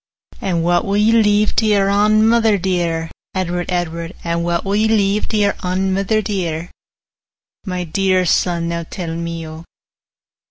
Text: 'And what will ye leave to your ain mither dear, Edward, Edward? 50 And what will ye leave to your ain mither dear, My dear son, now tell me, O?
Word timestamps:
'And 0.41 0.63
what 0.63 0.83
will 0.83 0.97
ye 0.97 1.11
leave 1.11 1.55
to 1.57 1.65
your 1.67 1.87
ain 1.87 2.27
mither 2.27 2.57
dear, 2.57 3.11
Edward, 3.35 3.71
Edward? 3.71 4.13
50 4.13 4.29
And 4.29 4.43
what 4.43 4.65
will 4.65 4.75
ye 4.75 4.87
leave 4.87 5.27
to 5.27 5.37
your 5.37 5.53
ain 5.63 5.93
mither 5.93 6.23
dear, 6.23 6.71
My 7.67 7.83
dear 7.83 8.25
son, 8.25 8.67
now 8.67 8.81
tell 8.89 9.13
me, 9.15 9.45
O? 9.47 9.63